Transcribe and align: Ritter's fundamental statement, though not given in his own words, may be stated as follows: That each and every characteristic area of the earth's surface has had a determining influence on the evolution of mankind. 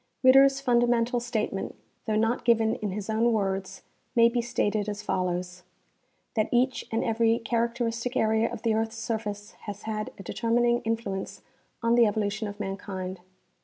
Ritter's 0.23 0.59
fundamental 0.59 1.19
statement, 1.19 1.75
though 2.07 2.15
not 2.15 2.43
given 2.43 2.73
in 2.77 2.89
his 2.89 3.07
own 3.07 3.31
words, 3.31 3.83
may 4.15 4.29
be 4.29 4.41
stated 4.41 4.89
as 4.89 5.03
follows: 5.03 5.61
That 6.35 6.49
each 6.51 6.87
and 6.91 7.03
every 7.03 7.37
characteristic 7.37 8.15
area 8.17 8.51
of 8.51 8.63
the 8.63 8.73
earth's 8.73 8.97
surface 8.97 9.51
has 9.67 9.83
had 9.83 10.11
a 10.17 10.23
determining 10.23 10.81
influence 10.85 11.43
on 11.83 11.93
the 11.93 12.07
evolution 12.07 12.47
of 12.47 12.59
mankind. 12.59 13.19